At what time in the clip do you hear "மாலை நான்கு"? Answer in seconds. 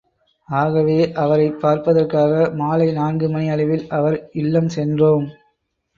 2.53-3.29